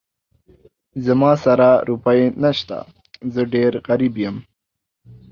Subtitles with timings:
[1.05, 2.77] زما سره روپۍ نه شته،
[3.33, 4.35] زه ډېر غريب يم.